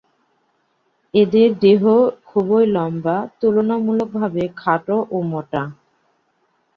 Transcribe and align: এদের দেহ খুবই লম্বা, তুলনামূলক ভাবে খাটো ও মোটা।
এদের 1.13 1.49
দেহ 1.59 1.81
খুবই 2.25 2.63
লম্বা, 2.67 3.17
তুলনামূলক 3.39 4.09
ভাবে 4.19 4.43
খাটো 4.57 4.97
ও 5.11 5.17
মোটা। 5.31 5.63